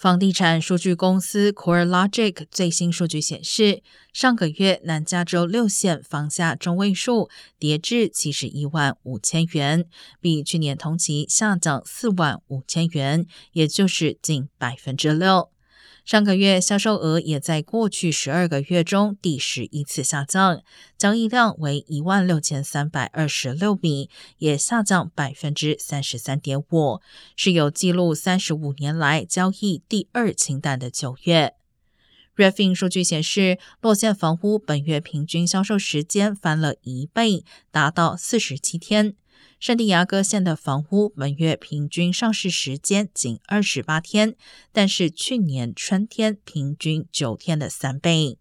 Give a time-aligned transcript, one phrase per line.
[0.00, 3.82] 房地产数据公司 CoreLogic 最新数据显示，
[4.14, 7.28] 上个月南加州六县房价中位数
[7.58, 9.84] 跌至七十一万五千元，
[10.18, 15.50] 比去年同期下降四万五千元，也就是近百分之六。
[16.10, 20.60] 上个月销售额也在过去十二个月中第十一次下降，
[20.98, 27.00] 交易量为一万六千三百二十六笔，也下降百分之三十三点五，
[27.36, 31.54] 是有记录三十五年来交易第二清淡的九月。
[32.34, 39.14] Refin 数据显示，落线房屋本月平均销售时间翻了一倍，达到四十七天。
[39.60, 44.34] 圣地亚哥县的房屋本月平均上市时间仅二十八天，
[44.72, 48.38] 但是去年春天平均九天的三倍。